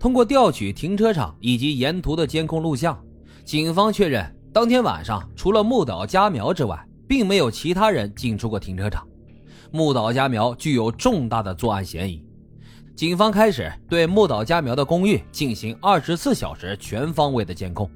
[0.00, 2.98] 通过调取停车场以及沿途的监控录像，
[3.44, 9.06] 警方确认当天晚上除了木岛佳苗之外，并没有其他人进出过停车场。
[9.70, 12.24] 木岛佳苗具有重大的作案嫌疑。
[12.96, 17.88] 警方开始对木岛佳苗的公寓进行二十四小时全方位的监控，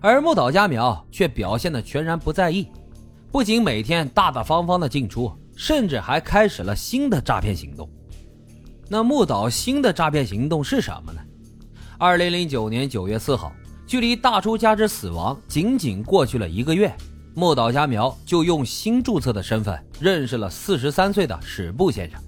[0.00, 2.66] 而木岛佳苗却表现的全然不在意，
[3.30, 7.88] 不仅每天大大方方的进出，甚至还开始了新的诈骗行动。
[8.88, 11.20] 那木岛新的诈骗行动是什么呢？
[11.98, 13.50] 二零零九年九月四号，
[13.86, 16.94] 距离大出家之死亡仅仅过去了一个月，
[17.34, 22.20] 木岛佳苗就用新注册的身份认识了四十三岁的史部先生。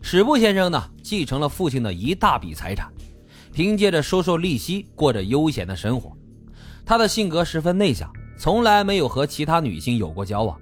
[0.00, 2.88] 史部先生呢，继承了父亲的一大笔财产，
[3.52, 6.16] 凭借着收受利息过着悠闲的生活。
[6.86, 8.08] 他的性格十分内向，
[8.38, 10.56] 从来没有和其他女性有过交往。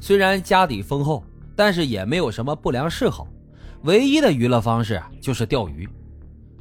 [0.00, 1.22] 虽然家底丰厚，
[1.54, 3.28] 但是也没有什么不良嗜好，
[3.82, 5.88] 唯一的娱乐方式就是钓鱼。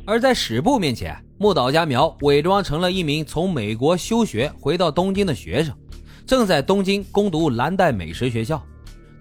[0.06, 5.74] 而在史部面前，木岛佳苗伪装成了一名从美国休学回到东京的学生，
[6.26, 8.62] 正在东京攻读蓝带美食学校。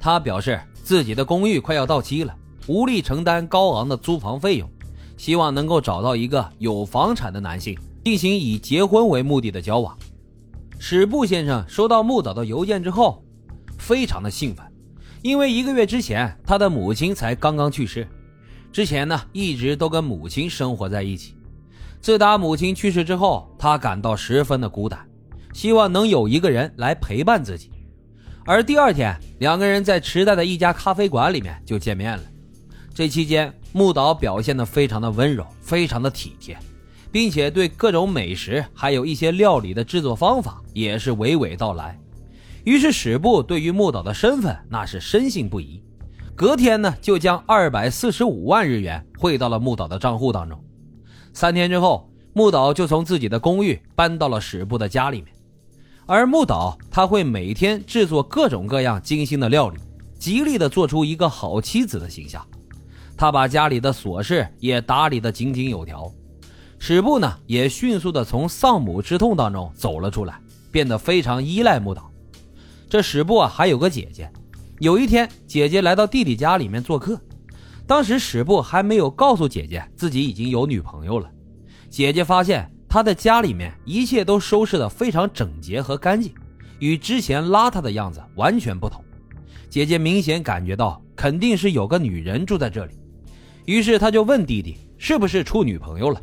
[0.00, 2.34] 他表示自己的公寓快要到期了，
[2.66, 4.68] 无力承担高昂的租房费用，
[5.16, 9.96] 希望能够找到一个有房产的男性进行以结婚为目的的交往。
[10.80, 13.22] 史部先生收到木岛的邮件之后，
[13.78, 14.66] 非常的兴奋，
[15.22, 18.04] 因为一个月之前他的母亲才刚刚去世。
[18.72, 21.34] 之前呢，一直都跟母亲生活在一起。
[22.00, 24.98] 自打母亲去世之后，他感到十分的孤单，
[25.52, 27.70] 希望能有一个人来陪伴自己。
[28.44, 32.24] 而第二天，两个人在池袋的一家咖啡馆里面就见面了。
[32.94, 36.56] 这期间，木岛表现得非常的温柔，非常的体贴，
[37.12, 41.98] 并且对各种美食还有一些料理的制作方法也是娓娓道来。
[42.64, 45.80] 于是史部对于木岛的身份那是深信不疑。
[46.34, 50.58] 隔天呢，就将二百四十五万日元汇到了木岛的账户当中。
[51.32, 55.28] 三天之后，木岛就从自己的公寓搬到了史部的家里面。
[56.06, 59.78] 而木岛他会每天制作各种各样精心的料理，
[60.18, 62.44] 极力的做出一个好妻子的形象。
[63.16, 66.10] 他把家里的琐事也打理的井井有条。
[66.78, 70.40] 史部呢，也迅速的从丧母之痛当中走了出来，
[70.72, 72.10] 变得非常依赖木岛。
[72.90, 74.28] 这史部啊，还有个姐姐。
[74.82, 77.16] 有一天，姐姐来到弟弟家里面做客，
[77.86, 81.30] 当时史部还没有告诉姐姐自己已经有女朋友了。
[81.88, 86.34] 姐姐发现他的家里面一切都收拾的非常整洁和干净，
[86.80, 89.04] 与之前邋遢的样子完全不同。
[89.70, 92.94] 姐姐明显感觉到肯定是有个女人住在这里，
[93.66, 96.20] 于是她就问弟弟是不是处女朋友了。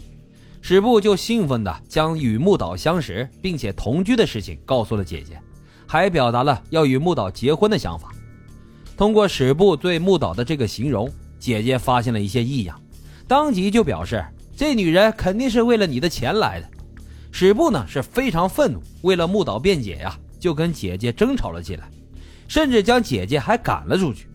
[0.59, 5.39] 史部就兴奋地将与木岛相识并且同居的事情告诉了姐姐，
[5.87, 8.11] 还表达了要与木岛结婚的想法。
[8.99, 12.77] 通过史部对木岛的这个形容，姐姐发现了一些异样，
[13.29, 14.21] 当即就表示
[14.57, 16.67] 这女人肯定是为了你的钱来的。
[17.31, 21.89] 史部呢是非常愤怒，为了木岛辩解呀，就跟姐姐争吵了起来，
[22.49, 24.27] 甚至将姐姐还赶了出去。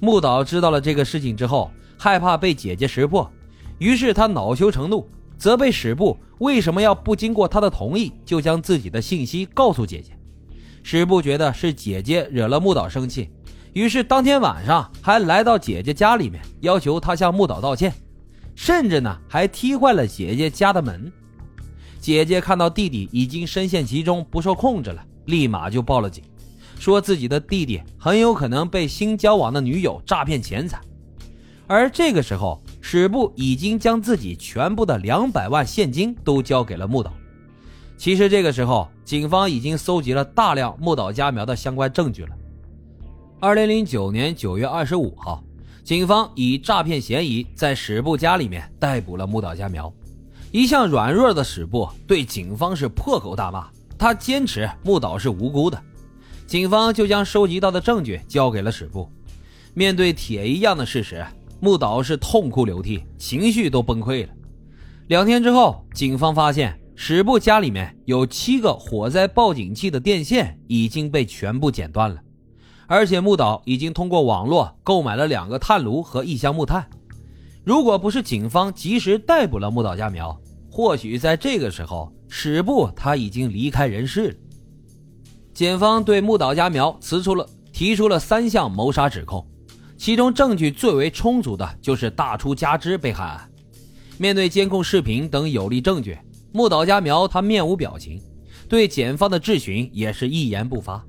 [0.00, 3.32] 木岛知道了这个事情之后，害怕被姐姐识破，
[3.78, 10.12] 于是他恼羞成怒，责备史部为什么要不经过他的同意就将自己的信息告诉姐姐。
[10.82, 13.30] 史部觉得是姐姐惹了木岛生气。
[13.74, 17.92] 于是当天晚上还来到姐姐家里面，要求她向木岛道歉，
[18.54, 21.12] 甚至呢还踢坏了姐姐家的门。
[22.00, 26.22] 姐姐看到弟弟已经深陷其中不受控制了，立马就报了警，
[26.78, 30.80] 说自己的弟弟很有可能被新交往的女友诈骗钱财。
[31.66, 37.12] 而这个时候，史部已经将自己全部的两百万现金都交给了木岛。
[37.96, 42.36] 其实这个时候，警方已经搜集了大量木岛佳苗的相关证据了。
[43.44, 45.44] 二零零九年九月二十五号，
[45.82, 49.92] 警方以诈骗嫌疑在史部家里面逮捕了木岛佳苗。
[50.50, 53.68] 一向软弱的史部对警方是破口大骂，
[53.98, 55.78] 他坚持木岛是无辜的。
[56.46, 59.06] 警方就将收集到的证据交给了史部。
[59.74, 61.22] 面对铁一样的事实，
[61.60, 64.32] 木岛是痛哭流涕，情绪都崩溃了。
[65.08, 72.18] 两天之后，警方发现史部家里面有七个火灾报警器的电线已经被全部剪断了。
[72.86, 76.86] 而且木岛已经通过网络购买了两个炭炉和一箱木炭。
[77.64, 80.38] 如果不是警方及时逮捕了木岛佳苗，
[80.70, 84.36] 或许在这个时候史部他已经离开人世了。
[85.54, 89.46] 检方对木岛佳苗提出了提出了三项谋杀指控，
[89.96, 93.50] 其中证据最为充足的就是大出家之被害案。
[94.18, 96.18] 面对监控视频等有力证据，
[96.52, 98.20] 木岛佳苗他面无表情，
[98.68, 101.04] 对检方的质询也是一言不发。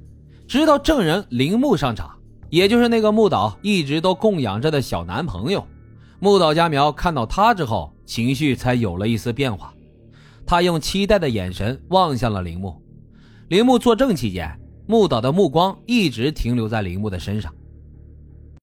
[0.48, 2.12] 直到证人铃木上场，
[2.50, 5.66] 也就是那个木岛一直都供养着的小男朋友，
[6.20, 9.74] 木岛佳苗看到他之后，情绪才有了一丝变化。
[10.46, 12.80] 他用期待的眼神望向了铃木。
[13.48, 17.52] 铃木作证期间，木岛的目光一直停留在铃木的身上。